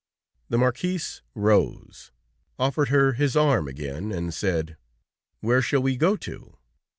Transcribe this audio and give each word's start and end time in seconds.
The 0.49 0.57
Marquis 0.57 1.01
rose, 1.35 2.11
offered 2.57 2.89
her 2.89 3.13
his 3.13 3.37
arm 3.37 3.67
again, 3.67 4.11
and 4.11 4.33
said: 4.33 4.75
"Where 5.41 5.61
shall 5.61 5.83
we 5.83 5.95
go 5.95 6.17
to?" 6.25 6.57